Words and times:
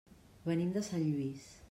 Venim 0.47 0.71
de 0.79 0.83
Sant 0.89 1.05
Lluís. 1.11 1.49